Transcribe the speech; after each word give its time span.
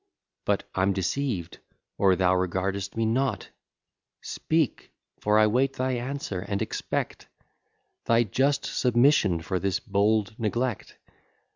But 0.45 0.67
I'm 0.73 0.93
deceived, 0.93 1.59
or 1.99 2.15
thou 2.15 2.33
regard'st 2.35 2.95
me 2.97 3.05
not; 3.05 3.49
Speak, 4.23 4.91
for 5.19 5.37
I 5.37 5.45
wait 5.45 5.73
thy 5.73 5.91
answer, 5.91 6.39
and 6.39 6.59
expect 6.59 7.27
Thy 8.05 8.23
just 8.23 8.65
submission 8.65 9.43
for 9.43 9.59
this 9.59 9.79
bold 9.79 10.33
neglect. 10.39 10.97